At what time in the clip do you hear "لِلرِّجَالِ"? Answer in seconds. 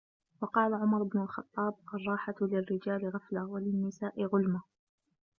2.41-3.07